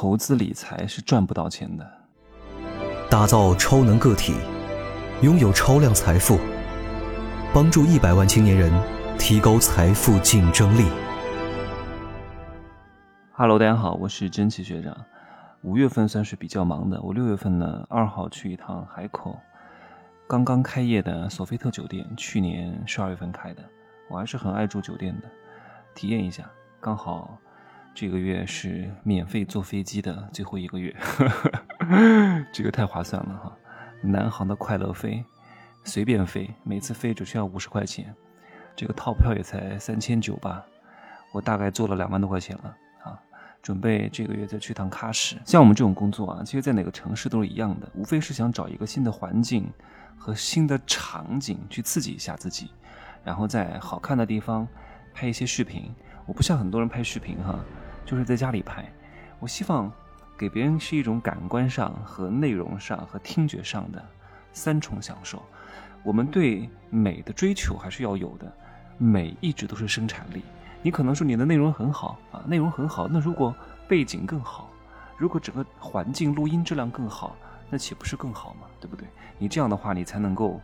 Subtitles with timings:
[0.00, 1.84] 投资理财是赚不到钱的。
[3.10, 4.32] 打造超能个体，
[5.22, 6.38] 拥有超量财富，
[7.52, 8.72] 帮助一百万青年人
[9.18, 10.88] 提高财富竞争力。
[13.32, 14.96] Hello，大家好，我是真奇学长。
[15.62, 19.36] 五月份算是比较忙的，我六月份呢二号去一趟海口，
[20.28, 23.64] 刚刚开业的索菲特酒店，去年十二月份开的，
[24.08, 25.28] 我还是很爱住酒店的，
[25.92, 26.48] 体验一下，
[26.80, 27.36] 刚好。
[28.00, 30.94] 这个月是免费坐飞机的最后一个月，
[32.54, 33.52] 这个太划算了哈！
[34.00, 35.24] 南航的快乐飞，
[35.82, 38.14] 随便飞，每次飞只需要五十块钱，
[38.76, 40.64] 这个套票也才三千九吧，
[41.32, 43.18] 我大概做了两万多块钱了啊！
[43.60, 45.36] 准备这个月再去趟喀什。
[45.44, 49.68] 像我们这种工作啊，其实在哪个城市都是一样的，无非是想找一个新的环境
[50.16, 52.70] 和新的场景去刺激一下自己，
[53.24, 54.68] 然后在好看的地方
[55.12, 55.92] 拍一些视频。
[56.26, 57.58] 我不像很多人拍视频哈。
[58.08, 58.90] 就是在家里拍，
[59.38, 59.92] 我希望
[60.34, 64.02] 给别人是一种感官上和内容上和听觉上的
[64.50, 65.42] 三重享受。
[66.02, 68.50] 我们对美的追求还是要有的，
[68.96, 70.42] 美一直都是生产力。
[70.80, 73.54] 你可能说你的内容很好啊，内容很好，那如果
[73.86, 74.70] 背景更好，
[75.18, 77.36] 如果整个环境录音质量更好，
[77.68, 78.68] 那岂不是更好吗？
[78.80, 79.06] 对不对？
[79.36, 80.58] 你这样的话，你才能够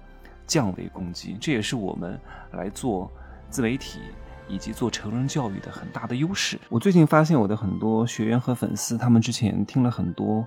[0.46, 1.36] 降维攻击。
[1.38, 2.18] 这也是我们
[2.52, 3.12] 来做
[3.50, 4.00] 自媒体。
[4.48, 6.58] 以及做成人教育的很大的优势。
[6.68, 10.46] 我最近发现我的很多学员和粉丝，他们之前听了很多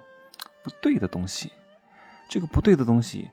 [0.63, 1.51] 不对的东西。
[2.29, 3.29] 这个不对的东西，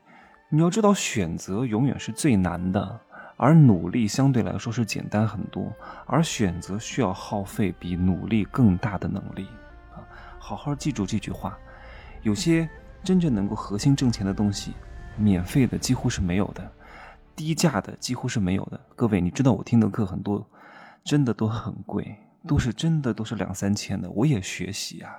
[0.49, 2.99] 你要知道，选择永远是最难的，
[3.35, 5.69] 而努力相对来说是简单很多。
[6.05, 9.47] 而选择需要耗费比努力更大的能力
[9.93, 9.99] 啊！
[10.39, 11.57] 好好记住这句话。
[12.23, 12.67] 有些
[13.03, 14.73] 真正能够核心挣钱的东西，
[15.17, 16.71] 免费的几乎是没有的，
[17.35, 18.79] 低价的几乎是没有的。
[18.95, 20.47] 各位，你知道我听的课很多。
[21.05, 22.17] 真的都很贵，
[22.47, 24.09] 都是真的都是两三千的。
[24.09, 25.15] 我也学习啊，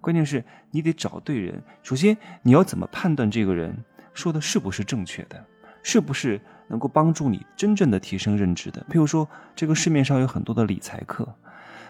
[0.00, 1.62] 关键是你得找对人。
[1.82, 5.44] 首先，你要怎么判断这个人说的是不是正确的，
[5.82, 8.80] 是不是能够帮助你真正的提升认知的？
[8.88, 11.28] 譬如说，这个市面上有很多的理财课，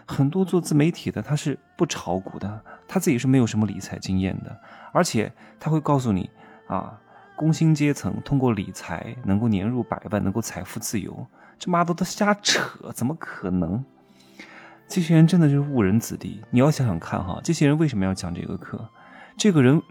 [0.05, 4.61] 很多做自媒体的他是不炒股的，他自己是没有什么理财经验的，
[4.93, 6.29] 而且他会告诉你
[6.67, 7.01] 啊，
[7.37, 11.25] 工薪阶层通过理财能够年入百万，能够财富自由。
[11.59, 13.85] 这妈的都瞎扯，怎么可能？
[14.89, 16.41] 这些人真的就是误人子弟。
[16.51, 18.89] 你要想想看哈，这些人为什么要讲这个课？
[19.37, 19.83] 这个人，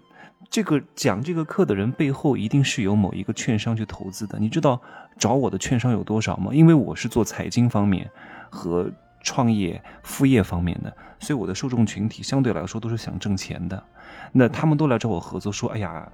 [0.50, 4.40] 这个讲这个课的人背后一定是有某一个券商去投资的。
[4.40, 4.82] 你知道
[5.18, 6.54] 找我的券商有多少吗？
[6.54, 8.10] 因为我是做财经方面
[8.50, 8.90] 和
[9.22, 13.84] 创业副业方面的，所以我的受众群体相对来说都是想挣钱的。
[14.32, 16.10] 那他们都来找我合作，说：“哎呀，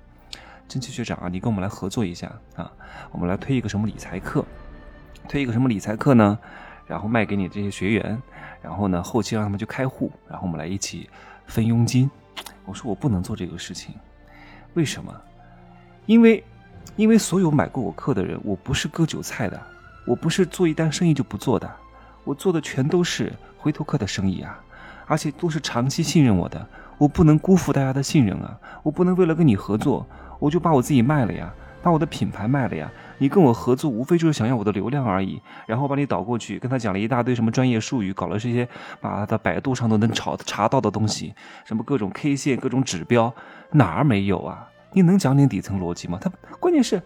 [0.67, 2.71] 真奇学长啊，你跟我们来合作一下啊，
[3.11, 4.43] 我们来推一个什么理财课。”
[5.27, 6.37] 推一个什么理财课呢？
[6.87, 8.21] 然后卖给你这些学员，
[8.61, 11.09] 然后呢，后期让他们去开户，然后我们来一起
[11.47, 12.09] 分佣金。
[12.65, 13.95] 我说我不能做这个事情，
[14.73, 15.13] 为什么？
[16.05, 16.43] 因为，
[16.97, 19.61] 因为所有买过我课的人，我不是割韭菜的，
[20.05, 21.69] 我不是做一单生意就不做的，
[22.23, 24.59] 我做的全都是回头客的生意啊，
[25.05, 26.67] 而且都是长期信任我的，
[26.97, 30.05] 我不能辜负大家的信任啊，我不能为了跟你合作，
[30.39, 32.91] 我就把我自己卖了呀，把我的品牌卖了呀。
[33.17, 38.67] 你跟我合作，无非就是想要我的流量而已，然后把你导过去，跟他讲了一大堆什么专业术语，搞了这些，
[39.01, 41.33] 啊他百度上都能查查到的东西，
[41.65, 43.33] 什么各种 K 线、各种指标，
[43.71, 44.67] 哪儿没有啊？
[44.93, 46.17] 你能讲点底层逻辑吗？
[46.21, 47.01] 他关键是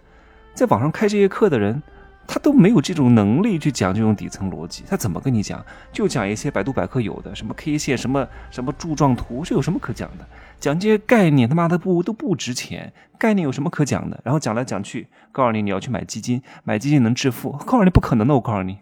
[0.53, 1.81] 在网上开这些课的人。
[2.27, 5.63] 他都没有这种能力去讲这种底层逻辑，他怎么跟你讲？
[5.91, 10.25] 就讲一些百度百科有的什么 K 线、什么什么柱状图，这有什么可讲的？
[10.59, 12.91] 讲这些概念，他妈的不都不值钱？
[13.17, 14.19] 概念有什么可讲的？
[14.23, 18.33] 然后讲来讲去，告诉你你要去买基金，买基金能致富，告诉你不可能的。
[18.33, 18.77] 我告诉你，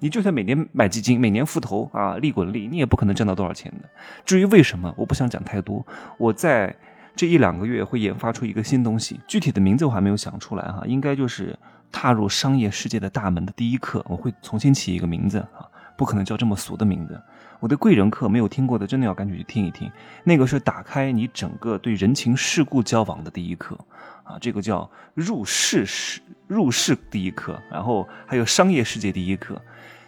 [0.00, 3.88] 你就算每年买基金，每年复投啊，利滚利，你也不可能挣到多少钱的。
[4.24, 5.86] 至于为什么，我不想讲太多。
[6.18, 6.74] 我在
[7.14, 11.56] 这一两个月会研发出一个新东西，具体的名字我还没有想出来哈，应该就是。
[11.90, 15.66] 踏入商业世界的大门的第一课，我会重新起一个名字啊，
[15.96, 17.20] 不可能叫这么俗的名字。
[17.60, 19.90] 我的贵人课没有听过的，真的要赶紧去听一听。
[20.24, 23.78] 那个是打开你整个对人情世故交往的第一课
[24.22, 29.60] 啊，这个叫入世世入世第一课，然后还有商业世界第一课，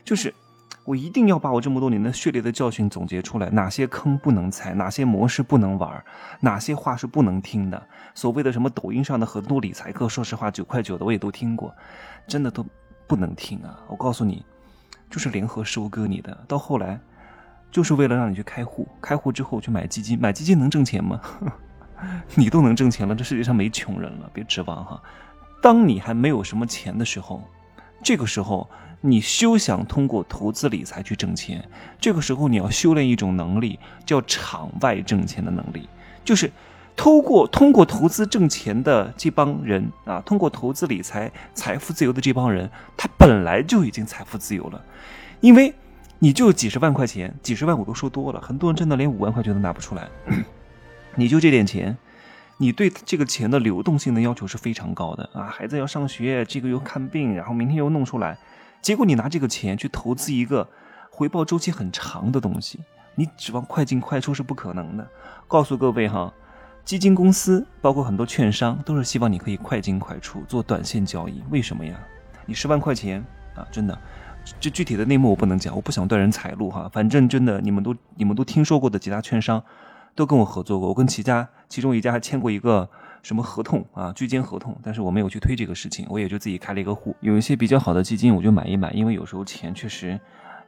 [0.05, 0.33] 就是。
[0.89, 6.03] 我一定要把我这么多年的血泪的教训总结出来，哪些坑不能踩，哪些模式不能玩，
[6.41, 7.87] 哪些话是不能听的。
[8.15, 11.75] 所谓的什么抖音上的很多理财课，说实话九块九的我也都听过，
[12.27, 12.65] 真的都
[13.07, 13.79] 不能听啊！
[13.87, 14.43] 我告诉你，
[15.11, 16.99] 就是联合收割你的，到后来
[17.71, 21.21] 就是为了让你去开户，开户之后去买基金，买基金能挣钱吗？
[22.35, 25.03] 你都能挣钱了，这世界上没穷人了，别指望哈。
[25.61, 27.43] 当你还没有什么钱的时候，
[28.03, 28.69] 这个时候
[29.01, 31.69] 你休想通过投资理财去挣钱。
[32.01, 35.89] 这个时候你要修炼一种能力，叫场外挣钱的能力，
[36.25, 36.51] 就是
[36.97, 44.85] 通过通过投资挣钱的这帮人啊，通过投资理财财富自由的这帮人，他本来就已经财富自由了，
[45.41, 45.73] 因为
[46.19, 50.09] 你就几十万块钱，几十万我都说多了，很多人真的连五万块钱都拿不出来，
[51.15, 51.97] 你就这点钱。
[52.61, 55.45] 你对这个钱的流动性的要求是非常高的啊！
[55.45, 58.37] 孩子要上学，这个又看病，然后明天又弄出来，
[58.83, 60.69] 结果你拿这个钱去投资一个
[61.09, 62.81] 回报周期很长的东西，
[63.15, 65.09] 你指望快进快出是不可能的。
[65.47, 66.35] 告诉各位哈，
[66.85, 71.41] 基金公司包括很多券商都是希望你可以快进快出做短线交易。
[71.51, 71.97] 为什么呀？
[72.45, 73.25] 你十万块钱
[73.55, 73.97] 啊，真的，
[74.59, 76.91] 这具体的内幕我不能讲，我不想断人财路哈。
[76.93, 79.63] 反正真的，你们都你们都听说过的几大券商。
[80.15, 82.89] 都跟我合作过，我跟其家其中一家还签过一个
[83.23, 87.15] 什么合同啊，居间合同，但是我没有去推这个事情，我也就自己开了一个户。
[87.21, 90.19] 有一些比较好的基金，我就买一买，因为有时候钱确实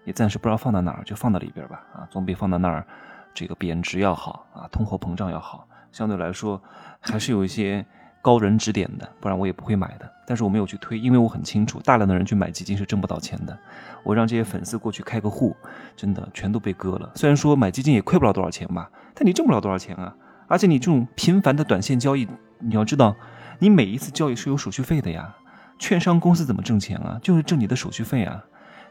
[0.04, 2.86] 也暂时不知道放在哪儿，就放到里边吧，啊，总比放在那儿
[3.32, 6.62] 这个贬值要好啊，通货膨胀要好，相对来说
[7.00, 7.84] 还是有一些。
[8.22, 10.06] 高人指点的，不然我也不会买的。
[10.26, 13.58] 但是我没有去推，因为我很清楚，大量的人去买基金是挣不到钱的。
[14.02, 15.56] 我让这些粉丝过去开个户，
[15.96, 17.10] 真的全都被割了。
[17.14, 20.14] 虽然说买基金也亏不了多少钱吧，但你挣不了多少钱啊！
[20.50, 22.26] 而且你这种频繁的短线交易，
[22.58, 23.14] 你要知道，
[23.60, 25.36] 你每一次交易是有手续费的呀。
[25.78, 27.20] 券商公司怎么挣钱啊？
[27.22, 28.44] 就是挣你的手续费啊，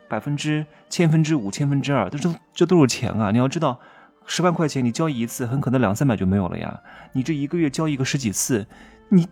[0.07, 3.31] 百分之千分之五、千分之二，这都这都是钱啊！
[3.31, 3.77] 你要知道，
[4.25, 6.79] 十万块钱你交易一次，很可能两三百就没有了呀。
[7.11, 8.65] 你这一个月交易个十几次。
[9.09, 9.27] 你，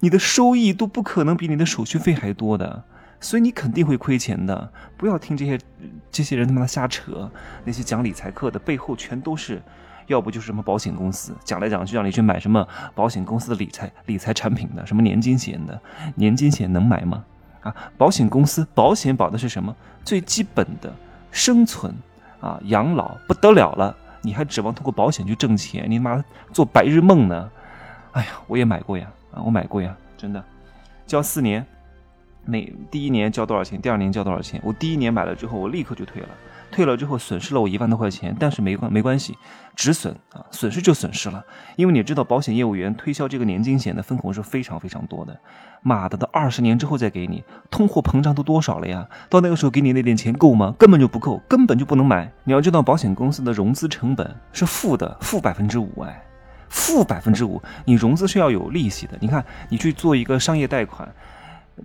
[0.00, 2.84] 你的收益都不可能比你的手续费还多的，
[3.20, 4.72] 所以你肯定会亏钱的。
[4.96, 5.58] 不要听这些
[6.10, 7.30] 这些人他妈的瞎扯，
[7.64, 9.60] 那些讲理财课的背后全都是，
[10.08, 15.80] 要不就是什么保险公司讲来讲去让你去买什么保险公司的理财理财产品的，什么年金险的，
[16.16, 17.24] 年金险能买吗？
[17.60, 19.74] 啊，保险公司保险保的是什么？
[20.04, 20.92] 最基本的
[21.30, 21.94] 生存
[22.40, 25.84] 啊，养老不得了了，你还指望通过保险去挣钱？
[25.88, 27.50] 你妈做白日梦呢？
[28.12, 30.42] 哎呀，我也买过呀，啊，我买过呀，真的，
[31.06, 31.64] 交四年，
[32.50, 33.78] 每第一年交多少钱？
[33.78, 34.58] 第二年交多少钱？
[34.64, 36.28] 我第一年买了之后，我立刻就退了，
[36.70, 39.36] 退了之后损失了我一万多块钱，但是没关没关系，
[39.76, 41.44] 止损啊，损失就损失了，
[41.76, 45.38] 因为你知道保险业务员推销这个年金险的分红是非常非常多的，
[45.82, 49.06] 妈的，到二十年之后再给你，通货膨胀都多少了呀？
[49.28, 50.74] 到那个时候给你那点钱够吗？
[50.78, 52.32] 根本就不够，根本就不能买。
[52.44, 56.24] 你要知道，保险公司的融资成本是负的，负百分之五，哎。
[56.70, 59.16] 负百分之五，你融资是要有利息的。
[59.20, 61.08] 你看，你去做一个商业贷款，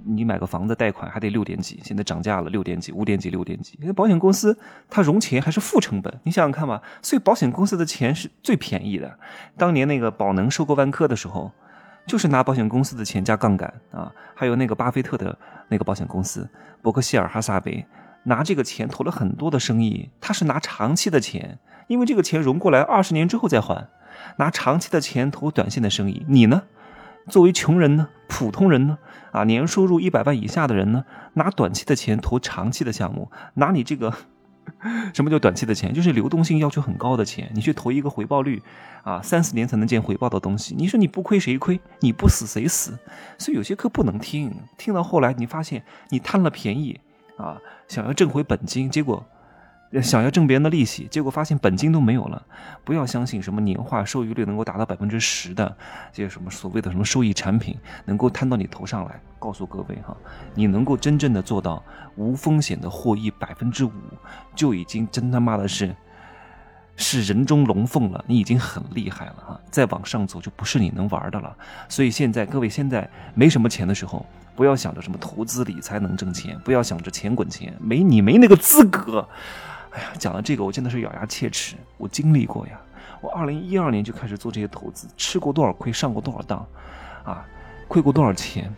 [0.06, 3.78] 你买个房子贷款还得六点几，现在涨价了，六点几、五点几、六点几。
[3.81, 4.57] 因为保险公司
[4.90, 6.81] 它融钱还是负成本，你想想看吧。
[7.01, 9.19] 所以保险公司的钱是最便宜的。
[9.57, 11.51] 当年那个宝能收购万科的时候，
[12.06, 14.12] 就是拿保险公司的钱加杠杆啊。
[14.36, 15.38] 还有那个巴菲特的
[15.69, 16.50] 那个保险公司
[16.81, 17.86] 伯克希尔哈撒韦，
[18.24, 23.88] 拿这个钱投了很多的生意，他是拿长期的钱，因为这个钱融过来二十年之后再还。
[24.38, 26.63] 拿长期的钱投短线的生意，你呢？
[27.30, 28.10] 作为穷人呢？
[28.28, 28.98] 普通人呢？
[29.31, 31.06] 啊，年收入一百万以下的人呢？
[31.34, 34.14] 拿短期的钱投长期的项目，拿你这个
[35.14, 35.94] 什么叫短期的钱？
[35.94, 38.62] 就是流动性要求很高的钱，你去投一个回报率
[39.04, 41.80] 啊三四年才能见回报的东西，你说你不亏谁亏？
[42.00, 42.98] 你不死谁死？
[43.38, 47.00] 所以有些课不能听，听到后来你发现你贪了便宜
[47.38, 49.25] 啊，想要挣回本金，结果。
[50.01, 52.42] 想要挣别人的利息，结果发现本金都没有了。
[52.84, 55.78] 不要相信什么年化收益率能够达到百分之十的
[56.12, 59.20] 这些什么所谓的什么收益产品能够摊到你头上来。
[59.38, 60.15] 告诉各位哈，
[60.56, 61.84] 你能够真正的做到
[62.15, 63.91] 无风险的获益百分之五，
[64.56, 65.94] 就已经真他妈的是
[66.96, 68.24] 是人中龙凤了。
[68.25, 71.53] 你已经很厉害了哈，再往上走就不是你能玩的了。
[71.89, 74.25] 所以现在各位现在没什么钱的时候，
[74.56, 79.27] 不要想着什么投资理财能挣钱，不要想着钱滚钱，没你没那个资格。
[79.93, 81.75] 哎呀，讲了这个，我真的是咬牙切齿。
[81.97, 82.79] 我经历过呀，
[83.21, 86.65] 我二零一二年就开始做这些投资，吃过多少亏，上过多少当，
[87.23, 87.45] 啊，
[87.88, 88.73] 亏过多少钱，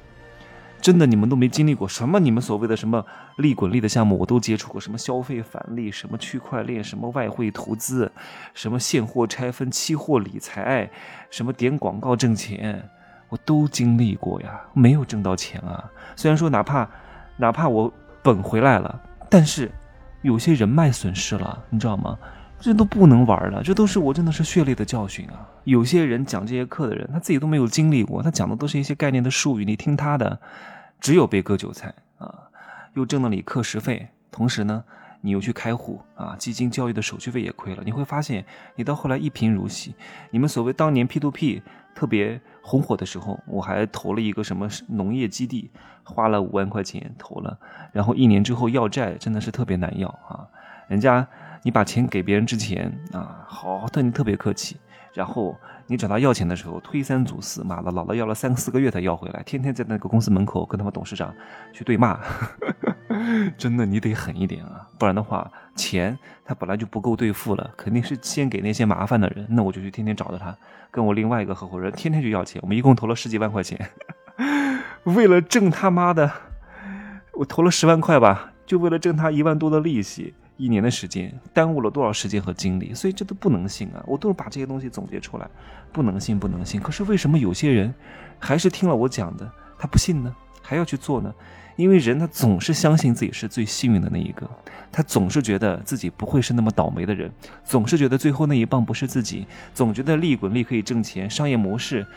[0.81, 1.87] 真的你们都没经历过。
[1.87, 3.05] 什么你们所谓的什么
[3.37, 4.81] 利滚利的项目，我都接触过。
[4.81, 8.11] 什么消费返利，什么区块链，什么外汇投资，
[8.53, 10.91] 什么现货拆分、期货理财，
[11.29, 12.89] 什么点广告挣钱，
[13.29, 15.89] 我都经历过呀，没有挣到钱啊。
[16.17, 16.89] 虽然说哪怕
[17.37, 17.89] 哪怕我
[18.21, 19.71] 本回来了，但是。
[20.25, 22.17] 有些人脉损失了，你知道吗？
[22.59, 25.47] 这都不能玩了，这都是我真的是血泪的教训啊！
[25.65, 30.39] 有些人讲这些课的人，他自己都没有经历过，他讲的都是一些概念的术语，你听他的，
[30.99, 32.33] 只有被割韭菜啊！
[32.95, 34.83] 又挣了你课时费，同时呢，
[35.21, 37.83] 你又去开户啊，基金交易的手续费也亏了。
[37.85, 38.43] 你会发现，
[38.75, 39.93] 你到后来一贫如洗。
[40.31, 41.61] 你们所谓当年 P to P
[41.95, 45.71] 特别红火的时候，我还投了一个什么农业基地，
[46.03, 47.57] 花了五万块钱投了，
[47.93, 50.45] 然后一年之后要债真的是特别难要啊！
[50.87, 51.25] 人家
[51.63, 54.77] 你把钱给别人之前啊，好对你特别客气，
[55.13, 61.33] 然后你找他要钱的时候推三阻四，妈的，姥姥要了三四个月才要回来，天天在那个公司门口跟他们董事长
[61.71, 62.19] 去对骂，
[63.57, 70.55] 真的你得狠一点啊，不然的话钱他本来就不够兑付了，肯定是先给那些麻烦的人，那我就去天天找着他。
[70.91, 73.89] 跟我另外一个合伙人天天就要钱，我们一共投了十几万块钱，
[75.03, 76.31] 为了挣他妈的，
[77.33, 84.01] 我投了十万块吧，就为了挣他一万多的利息，一年的时间耽误了多少时间和精力，所以这都不能信啊！
[84.07, 85.45] 我都是把这些东西总结出来，
[85.91, 86.79] 不能信，不能信。
[86.79, 87.93] 可是为什么有些人
[88.39, 90.33] 还是听了我讲的，他不信呢？
[90.65, 91.33] 还要去做呢？
[91.75, 94.49] 因为人他总是相信自己是最幸运的那一个，
[94.91, 97.29] 他总是觉得自己不会是那么倒霉的人，
[97.65, 102.07] 总是觉得最后那一棒不是自己，总觉得利滚利可以挣钱，商业模式。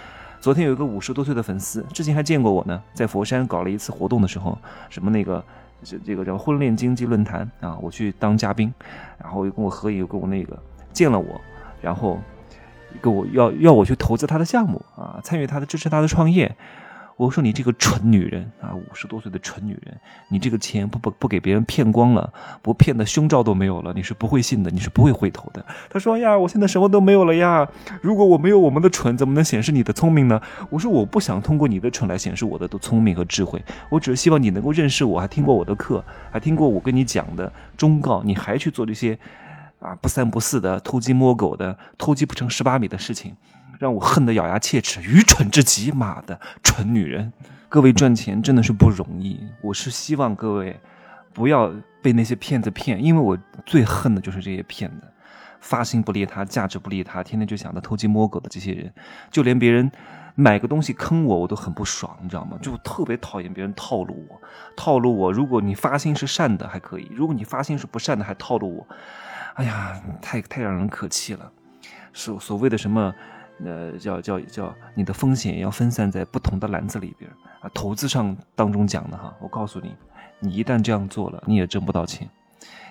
[0.40, 4.56] 昨天有一个五十多岁的粉丝，之前还见过我呢，在佛山搞了一次活动的时候，
[4.88, 5.44] 什么那个
[5.82, 8.72] 这这个叫婚恋经济论坛啊，我去当嘉宾，
[9.20, 10.56] 然后又跟我合影，又跟我那个
[10.92, 11.40] 见了我，
[11.82, 12.20] 然后
[13.00, 16.54] 跟我要要我去投资他的项目啊，参与他的支持他的创业。
[17.18, 22.32] 我说你这个蠢女人啊，五十多岁的蠢女人，你这个钱不不不给别人骗光了，
[22.62, 25.66] 不骗的胸罩都没有了，你是不会信的，你是不会回头的。
[25.90, 27.68] 他说呀，我现在什么都没有了呀，
[28.00, 30.40] 如果我没有我们的蠢，怎么能显示你的聪明呢？
[30.70, 33.60] 我说我不想通过你的蠢来显示我的聪明和智慧，
[33.90, 39.18] 我只是希望你能够认识我，还听过我的课，还听过我跟你讲的忠告，你还去做这些
[39.80, 43.34] 啊不三不四的偷鸡摸狗的偷鸡不成蚀把米的事情。
[43.78, 45.92] 让我恨得咬牙切齿，愚蠢至极！
[45.92, 47.32] 妈的，蠢女人！
[47.68, 50.78] 各位赚钱真的是不容易，我是希望各位
[51.32, 55.06] 不要被那些骗子骗，因为我最恨的就是这些骗子，
[55.60, 58.92] 发心不利他，价值不利他，天天就想着偷鸡摸狗的这些人，
[59.30, 59.88] 就连别人
[60.34, 62.58] 买个东西坑我，我都很不爽，你知道吗？
[62.60, 64.40] 就特别讨厌别人套路我，
[64.74, 65.32] 套路我。
[65.32, 68.86] 如果你发心是善的还可以，如果你发心是不善的还套路我，
[69.54, 71.52] 哎呀，太太让人可气了。
[72.12, 73.14] 所所谓的什么？
[73.64, 77.70] 呃，叫叫叫，你的风险要分散在不同的篮子里边啊。
[77.74, 79.94] 投资上当中讲的哈，我告诉你，
[80.40, 82.28] 你一旦这样做了，你也挣不到钱，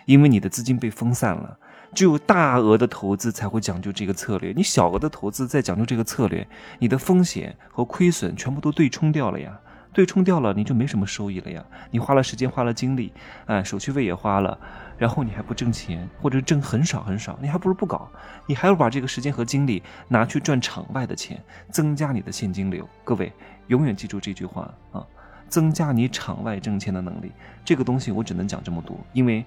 [0.06, 1.58] 因为你的资金被分散了。
[1.94, 6.46] 只有大额的投资才会讲究这个策略，你小额的投资再讲究这个策略，
[6.80, 9.58] 你的风险和亏损全部都对冲掉了呀。
[9.94, 11.66] 对冲掉了，你就没什么收益了呀。
[11.90, 13.12] 你花了时间，花了精力，
[13.48, 14.60] 哎，手续费也花了，
[14.98, 18.10] 然后你还不挣钱，或者挣很少很少，你还不如不搞。
[18.46, 22.88] 你还要把这个时间和精力拿去赚场外的钱，增加你的现金流。
[23.04, 23.32] 各位
[23.68, 25.06] 永远记住这句话啊，
[25.48, 27.32] 增加你场外挣钱的能力。
[27.64, 29.46] 这个东西我只能讲这么多，因为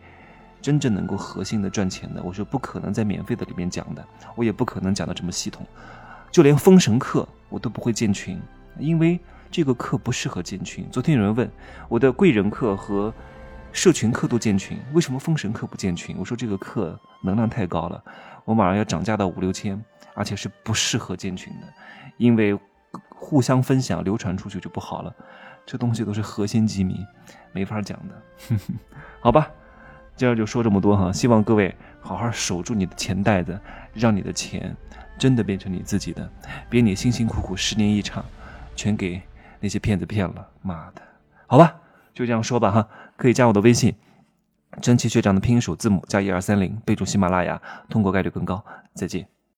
[0.62, 4.04] 真正能够核心的赚钱的，我是不可能在免费的里面讲的，
[4.36, 5.66] 我也不可能讲的这么系统。
[6.30, 8.40] 就连封神课我都不会建群，
[8.78, 9.18] 因为。
[9.52, 10.86] 这个课不适合建群。
[10.92, 11.50] 昨天有人问
[11.88, 13.12] 我的贵人课和
[13.72, 16.16] 社群课都建群，为什么封神课不建群？
[16.18, 18.02] 我说这个课能量太高了，
[18.44, 19.82] 我马上要涨价到五六千，
[20.14, 21.66] 而且是不适合建群的，
[22.16, 22.58] 因为
[23.08, 25.14] 互相分享流传出去就不好了。
[25.64, 27.06] 这东西都是核心机密，
[27.52, 28.56] 没法讲的。
[29.20, 29.50] 好吧，
[30.16, 33.58] 今儿就说这么多哈，希望各位好好守住你的钱袋子，
[33.94, 34.76] 让你的钱
[35.18, 36.28] 真的变成你自己的，
[36.68, 38.24] 别你辛辛苦苦十年一场，
[38.74, 39.22] 全给。
[39.62, 41.02] 那些骗子骗了，妈的！
[41.46, 41.76] 好吧，
[42.14, 42.88] 就这样说吧哈，
[43.20, 43.94] 可以加我的微信，
[44.80, 47.60] 真奇学长的拼音首字母加一二三零，备注喜马拉雅，
[47.90, 48.64] 通过概率更高。
[48.94, 49.28] 再见。